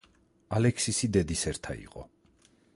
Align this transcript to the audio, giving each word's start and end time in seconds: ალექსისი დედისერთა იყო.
ალექსისი 0.59 1.11
დედისერთა 1.17 1.79
იყო. 1.85 2.09